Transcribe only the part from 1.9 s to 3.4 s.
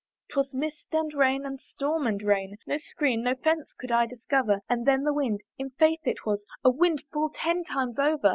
and rain, No screen, no